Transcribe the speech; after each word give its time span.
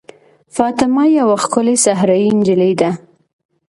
فاطمه 0.55 1.03
یوه 1.19 1.35
ښکلې 1.43 1.75
صحرايي 1.85 2.29
نجلۍ 2.37 2.73
ده. 2.81 2.89